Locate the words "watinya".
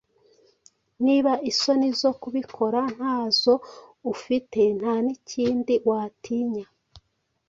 5.87-6.67